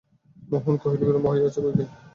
মোহন 0.49 0.75
কহিল, 0.81 1.01
বিলম্ব 1.01 1.25
হইয়াছে 1.31 1.59
বই 1.63 1.73
কি। 1.77 1.83